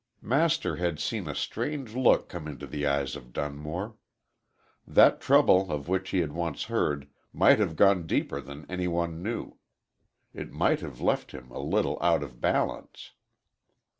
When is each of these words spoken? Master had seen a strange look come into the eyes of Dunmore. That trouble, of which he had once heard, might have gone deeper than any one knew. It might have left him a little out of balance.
Master 0.23 0.77
had 0.77 0.99
seen 0.99 1.27
a 1.27 1.35
strange 1.35 1.93
look 1.93 2.27
come 2.27 2.47
into 2.47 2.65
the 2.65 2.87
eyes 2.87 3.15
of 3.15 3.31
Dunmore. 3.33 3.97
That 4.87 5.21
trouble, 5.21 5.71
of 5.71 5.87
which 5.87 6.09
he 6.09 6.21
had 6.21 6.31
once 6.31 6.63
heard, 6.63 7.07
might 7.31 7.59
have 7.59 7.75
gone 7.75 8.07
deeper 8.07 8.41
than 8.41 8.65
any 8.67 8.87
one 8.87 9.21
knew. 9.21 9.59
It 10.33 10.51
might 10.51 10.79
have 10.79 11.01
left 11.01 11.33
him 11.33 11.51
a 11.51 11.59
little 11.59 11.99
out 12.01 12.23
of 12.23 12.41
balance. 12.41 13.11